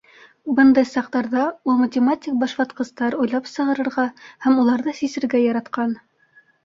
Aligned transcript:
Бындай 0.59 0.87
саҡтарҙа 0.91 1.43
ул 1.73 1.77
математик 1.81 2.39
башватҡыстар 2.45 3.17
уйлап 3.25 3.51
сығарырға 3.53 4.07
һәм 4.47 4.59
уларҙы 4.65 4.95
сисергә 5.03 5.43
яратҡан. 5.47 5.95